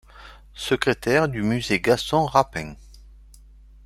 [0.55, 2.73] Secrétaire du musée Gaston Rapin.